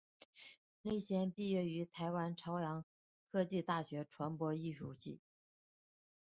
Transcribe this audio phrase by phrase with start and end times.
[0.81, 2.83] 陈立谦毕业于台湾朝阳
[3.31, 5.19] 科技大学传播艺术系。